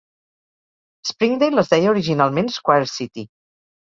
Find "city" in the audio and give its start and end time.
2.93-3.27